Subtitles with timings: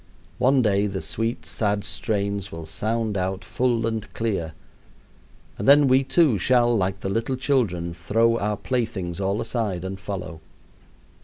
[0.39, 4.53] One day the sweet, sad strains will sound out full and clear,
[5.59, 9.99] and then we too shall, like the little children, throw our playthings all aside and
[9.99, 10.41] follow.